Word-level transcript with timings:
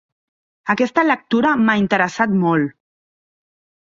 Aquesta 0.73 1.03
lectura 1.09 1.53
m'ha 1.67 1.77
interessat 1.85 2.35
molt. 2.47 2.77